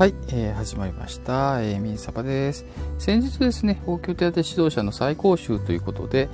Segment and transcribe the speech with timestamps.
[0.00, 1.60] はい、えー、始まりました。
[1.60, 2.64] えー、ミンサバです。
[2.98, 6.30] 先日ですね、応急手当指導者の再講習ということで、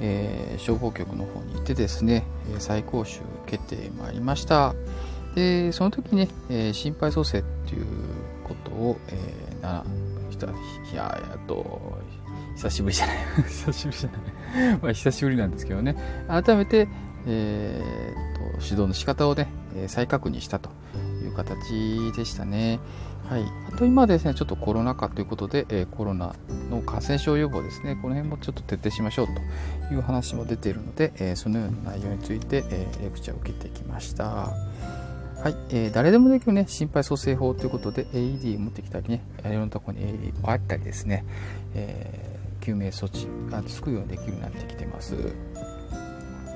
[0.00, 2.24] えー、消防局の方に行ってですね、
[2.58, 4.74] 再講習受けてまいりました。
[5.34, 7.86] で、その時ね、えー、心肺蘇生っていう
[8.42, 9.84] ことを、えー、な、
[10.30, 10.50] ひたい
[10.94, 11.98] や、やっと、
[12.56, 13.16] 久しぶりじゃない。
[13.46, 14.10] 久しぶりじゃ
[14.58, 14.78] ない。
[14.80, 15.94] まあ、久しぶりなんですけどね、
[16.26, 16.88] 改めて、
[17.26, 19.46] えー、と、指導の仕方をね、
[19.88, 20.70] 再確認したと
[21.24, 22.80] いう形でしたね。
[23.28, 26.34] はい、あと今ですね、ちょっとコロナ禍ということで、えー、コロナ
[26.68, 29.26] の感染症予防ですね、この辺もちょっと徹底しましょう
[29.88, 34.24] という話も出ているので、えー、そのような内容について、えー、レクチャーを受けてきました。
[34.24, 41.24] はい、えー、誰でもできるね、心肺蘇生法ということで、AED を持ってきたりね、いろんなところに AED あったりですね、
[41.74, 45.14] えー、救命措置がつくようにできるようになってきてます。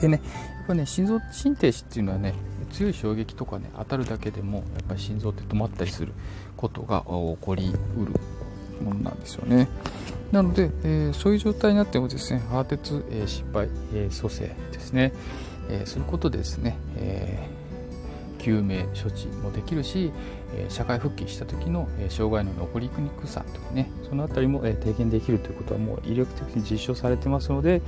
[0.00, 0.20] でね、
[0.58, 2.34] やっぱね、心臓心停止っていうのはね、
[2.70, 6.12] 強い衝撃とかね当たるだけでもやっぱり心臓って止まったりする
[6.56, 8.14] ことが起こりうる
[8.82, 9.68] ものなんですよね。
[10.32, 15.12] なので、えー、そういう状態になってもですねハーテツ、えー、失敗、えー、蘇生ですね、
[15.68, 17.59] えー、そういうことでですね、えー
[18.42, 20.12] 救命処置もできるし、
[20.68, 27.82] 社会復帰した時の、障害の残りにくさとかねその辺りも、え低減できるということはもう威力的に実証されてますので、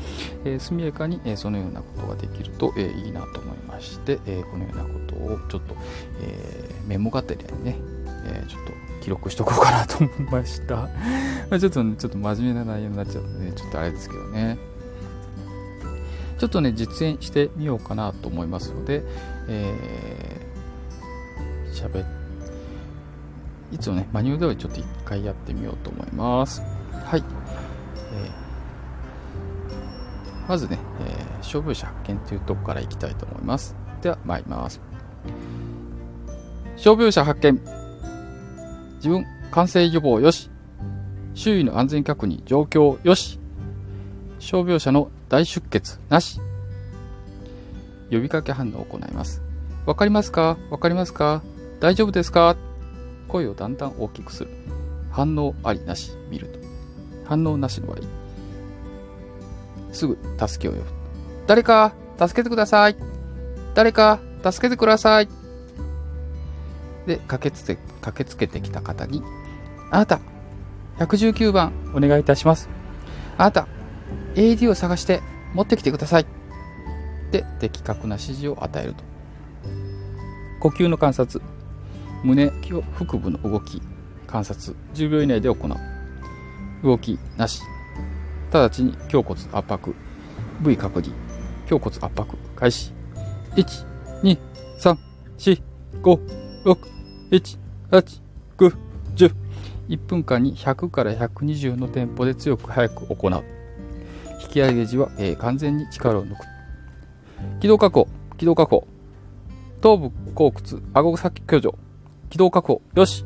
[0.58, 5.76] 速やかに、そのようなことができると、いいなと思いまして、このようなことをちょっと、
[6.86, 7.78] メモがてらにね、
[8.48, 10.88] ちょっと記録しとこうかなと思いました。
[11.58, 14.58] ちょっと、ね、ちょっと真面目な内容になっちゃうので、ちょっとあれですけどね。
[16.42, 19.04] ちょっとね、実演してみようかなと思いますので、
[19.46, 22.04] えー、喋
[23.70, 26.60] いつもね、マニュアル通りちょっと一回やってみようと思います。
[27.04, 27.22] はい。
[28.12, 33.76] えー、まずね、えー、消防車発見というとこからいきたいと思います。
[34.02, 34.80] では、参ります。
[36.74, 37.60] 消防車発見。
[38.96, 40.50] 自分、感染予防よし。
[41.34, 43.38] 周囲の安全確認、状況よし。
[44.40, 46.40] 傷病者の大出血なし。
[48.10, 49.40] 呼びかけ反応を行います。
[49.86, 50.58] わかりますか？
[50.68, 51.42] わかりますか？
[51.80, 52.54] 大丈夫ですか？
[53.28, 54.50] 声をだんだん大きくする。
[55.10, 56.58] 反応ありなし、見ると。
[57.24, 57.96] 反応なしの場合。
[59.90, 60.84] すぐ助けを呼ぶ。
[61.46, 62.96] 誰か助けてください。
[63.74, 65.28] 誰か助けてください。
[67.06, 69.22] で、駆けつけ、駆けつけてきた方に、
[69.90, 70.20] あなた、
[70.98, 72.68] 119番お願いいたします。
[73.38, 73.66] あなた、
[74.34, 75.20] AD を探して
[75.54, 76.26] 持ってきてください。
[77.30, 79.04] で、的確な指示を与えると。
[80.60, 81.42] 呼吸の観察、
[82.22, 82.50] 胸、
[82.94, 83.82] 腹部の動き、
[84.26, 85.76] 観察、10秒以内で行う。
[86.82, 87.62] 動きなし。
[88.52, 89.94] 直ちに胸骨圧迫、
[90.60, 91.12] 部位確認、
[91.70, 92.92] 胸骨圧迫、開始。
[93.56, 93.86] 1、
[94.22, 94.38] 2、
[94.78, 94.96] 3、
[95.38, 95.62] 4、
[96.02, 96.20] 5、
[96.64, 96.78] 6、
[97.30, 97.58] 7、
[97.90, 98.20] 8、
[98.58, 98.76] 9、
[99.16, 99.34] 10。
[99.88, 103.61] 1分間に100から120のテンポで強く早く行う。
[104.42, 106.44] 引き上げ時は、えー、完全に力を抜く。
[107.60, 108.86] 軌道確保、軌道確保。
[109.80, 111.76] 頭部、後屈、顎先挙助。
[112.30, 113.24] 軌道確保、よし。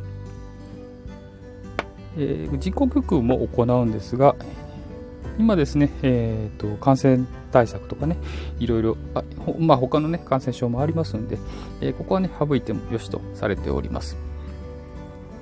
[2.19, 4.37] えー、人工呼吸も行うんですが、
[5.38, 8.16] 今ですね、えーと、感染対策とかね、
[8.59, 9.22] いろいろ、あ
[9.59, 11.38] まあ、他のね、感染症もありますんで、
[11.81, 14.16] えー、ここはね、省いてもよしとされております。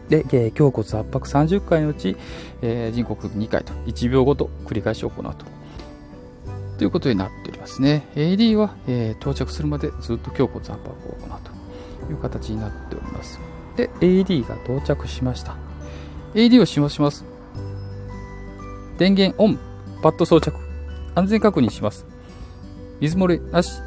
[0.09, 2.17] で、えー、胸骨圧迫30回のうち、
[2.62, 5.47] えー、人工呼吸2回と1秒ごと繰り返し行うと。
[6.79, 8.07] ということになっておりますね。
[8.15, 13.41] AD は、えー、到着するまでずっと胸骨圧迫を行うという形になっております。
[13.77, 15.57] で、AD が到着しました。
[16.35, 17.25] AD を使用します。
[18.99, 19.59] 電源オン、
[20.03, 20.57] パッド装着、
[21.15, 22.07] 安全確認します。
[23.01, 23.81] 水漏れなし、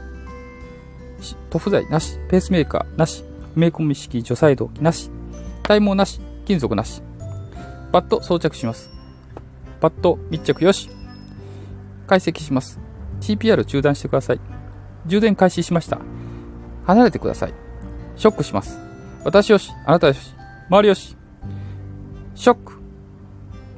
[1.50, 3.24] 塗布剤なし、ペースメーカーなし、
[3.56, 5.10] 埋め込み式除細動機なし、
[5.64, 7.02] 体毛なし、金属なし。
[7.92, 8.90] パッド装着します。
[9.80, 10.97] パッド密着よし。
[12.08, 12.80] 解析します。
[13.22, 14.40] CPR 中断してください。
[15.06, 16.00] 充電開始しました。
[16.86, 17.54] 離れてください。
[18.16, 18.80] ショックします。
[19.24, 20.34] 私よし、あなたよし、
[20.70, 21.16] 周りよし。
[22.34, 22.78] ショック。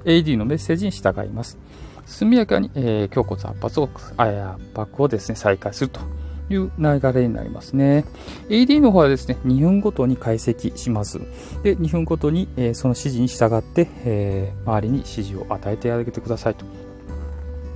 [0.05, 1.57] AD のメッセージに従います。
[2.05, 6.01] 速やかに、えー、胸骨圧迫を圧迫をですね、再開すると
[6.49, 8.05] いう流れになりますね。
[8.49, 11.19] AD の方はですね、2分ごとに解析します。
[11.63, 16.65] で、2分ごとに、えー、その指示に従って、えー、周りに指示を与えてあげてくださいと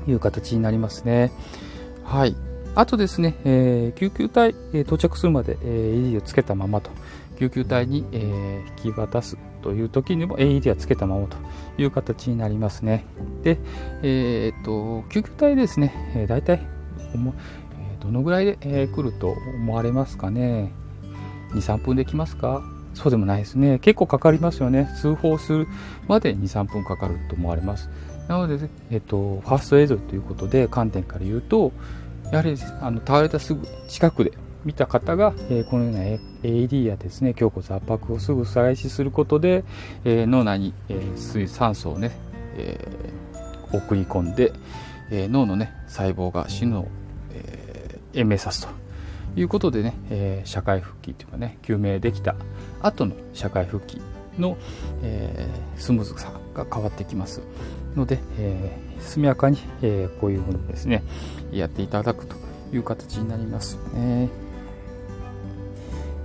[0.08, 1.32] いう形になりますね。
[2.04, 2.36] はい。
[2.76, 6.90] あとですね、えー、救急隊、えー、到着するまで、えー、AED をつけたままと、
[7.38, 11.38] 救急隊に、えー、引き渡すという時にも AED はつけたままと
[11.78, 13.06] いう形になりますね。
[13.44, 13.60] で、
[14.02, 16.66] えー、っと、救急隊ですね、えー、大体、
[18.00, 20.74] どのぐらいで、えー、来ると思われますかね。
[21.54, 22.64] 2、3分で来ますか
[22.94, 23.80] そうでもないですね。
[23.80, 24.90] 結構かかりますよね。
[25.00, 25.68] 通報する
[26.08, 27.90] まで2、3分かかると思われます。
[28.28, 31.72] なので、えっと、ファーストエイドということで、観点から言うと、
[32.32, 34.34] やはりあの倒れたすぐ近くで
[34.66, 36.00] 見た方が、えー、このような
[36.44, 39.64] AED やですね胸骨圧迫をすぐ再開することで、
[40.06, 42.12] えー、脳内に、えー、水酸素をね、
[42.56, 42.78] え
[43.72, 44.54] 送り込んで、
[45.12, 46.88] え脳のね細胞が死ぬのを、
[47.34, 48.70] え延命さすと
[49.36, 52.36] いうことでね、え社会復帰というかね救命できた
[52.82, 54.02] 後の社会復帰
[54.38, 54.58] の、
[55.02, 55.48] え
[55.78, 57.42] スムーズさが変わってきます
[57.96, 61.04] ので、え速やかに、えこういうものをですね
[61.52, 62.36] やっていただくと
[62.74, 64.30] いう形になりますね。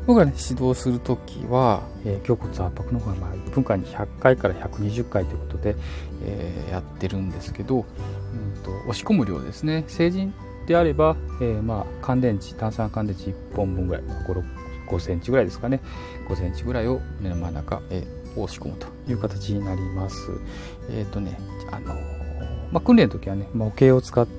[0.08, 5.76] 僕がね、指導するときは、えー、胸骨圧迫の方が、まあ、1分間に100回から120回ということで、
[6.24, 9.84] えー、やってるんですけど、うんと、押し込む量ですね。
[9.86, 10.32] 成人
[10.66, 14.44] であれば、えー、まあ、乾電池、炭酸乾電池1本分ぐらい、5、
[14.88, 15.78] 5センチぐらいですかね。
[16.26, 20.16] 5センチぐらいを目の真ん中、えー、押し込むという形になります。
[20.90, 21.38] えっ、とね、
[21.70, 21.94] あの
[22.72, 24.38] まあ、訓練の時はね、模型を使って、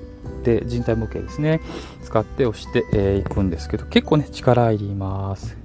[0.64, 1.60] 人体模型ですね
[2.02, 5.56] 使って押してい、えー、くんですけど結構ね力いります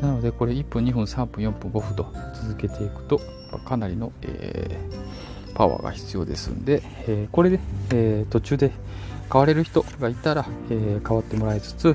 [0.00, 3.20] なのでこれ1分2分3分4分5分と続けていくと
[3.64, 7.60] かなりの、えー、パワーが必要ですんで、えー、これで、
[7.90, 8.70] えー、途中で
[9.32, 11.94] 変われる人がいたら、え変わってもらいつつ、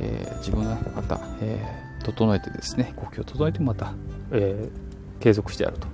[0.00, 3.94] え自分のまた、え整えてですね呼吸を整えてまた、
[4.30, 4.68] え
[5.20, 5.88] 継続してやると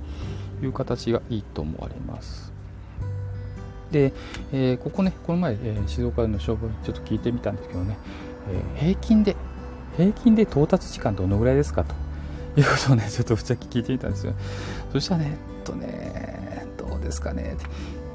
[0.64, 2.52] いう形がいいと思われます。
[3.90, 4.12] で、
[4.52, 7.96] えー、ここね、この前、えー、静岡の消防にちょっと聞いてみたんですけどね、
[8.76, 9.34] えー、平均で、
[9.96, 11.84] 平均で到達時間どのぐらいですか？
[11.84, 11.94] と
[12.60, 14.34] いうことをね、ちょっとぶっちゃけ聞いてみたんですよ。
[14.92, 17.64] そしたらね、えっとね、どうですかねって、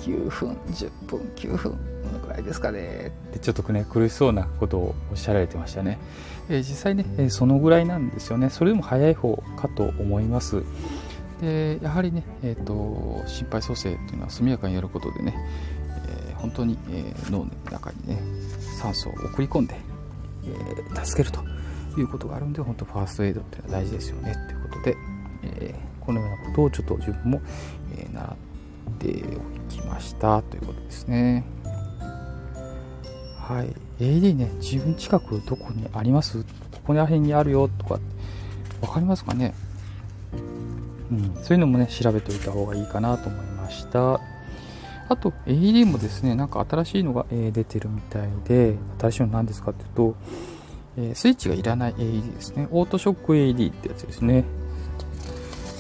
[0.06, 5.98] 9分、10分、9分、どのぐらいですかねってちょっとね、苦しそうなことをおっしゃられてましたね。
[6.48, 8.52] えー、実際ね、えそのぐらいなんですよね。
[8.52, 10.62] それでも早い方かと思います。
[11.42, 15.36] でやはりね、えーと、心肺蘇生というのは速やかにやることでね、
[16.30, 18.22] えー、本当に、えー、脳の中にね
[18.80, 19.76] 酸素を送り込んで、
[20.46, 21.44] えー、助けると
[22.00, 24.98] いうことがあるんで本当ファーストエイドっていうのは大事ですよねということで、
[25.44, 27.42] えこのようなことをちょっと自分も、
[27.98, 28.55] え習って
[29.00, 29.24] て
[29.70, 31.46] おきましたということですね。
[33.38, 36.44] はい、AD ね自分近くどこにあります？
[36.44, 36.48] こ
[36.88, 38.00] こら辺にあるよとか
[38.82, 39.54] 分かりますかね？
[41.12, 44.20] うん、そういうのもね調べておいた方がいいかなと思いました。
[45.08, 50.16] あと AED もですねなんか新しいのが、え、出てるみたいで新しいの何ですかっていうと、
[50.98, 52.68] え、スイッチがいらない AED ですね。
[52.72, 54.44] オートショック AED ってやつですね、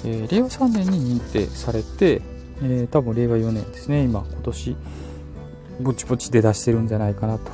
[0.03, 2.21] えー、令和3年に認定されて、
[2.61, 4.03] え多分令和4年ですね。
[4.03, 4.75] 今今年
[5.81, 7.51] ぼちぼちで出してるんじゃないかなと。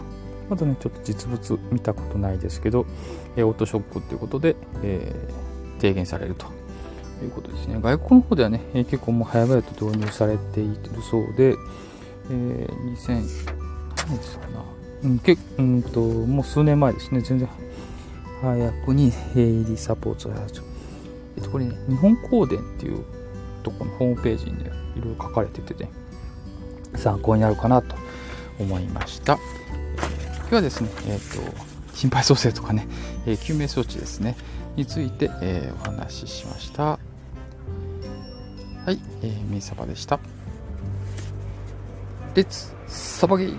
[0.50, 2.86] まだねちょっと実物見たことないですけど、
[3.36, 5.14] えオートショックっていうことで、え
[5.80, 6.46] 低減されると。
[7.26, 7.80] いうことですね。
[7.82, 11.56] 外国の方ではね、えー、結構もう早々と導入されているそうで、
[12.30, 13.56] えー、2000、
[14.08, 14.64] 何ですかな、
[15.04, 17.48] うん、けうんと、もう数年前ですね、全然
[18.42, 20.62] 早くに AED サポートをやると。
[21.38, 23.04] えっと、これね、日本香典っていう
[23.64, 25.90] とこのホームページにね、いろいろ書かれててね、
[26.96, 27.96] 参考になるかなと
[28.60, 29.34] 思いました。
[29.34, 31.56] 今日はですね、えっ、ー、と、
[31.94, 32.88] 心肺蘇生とかね、
[33.26, 34.36] えー、救命装置ですね、
[34.76, 36.84] について、えー、お話ししました。
[36.84, 37.00] は
[38.88, 40.20] い、えー、ミーサバでした。
[42.34, 43.56] レッツサバゲー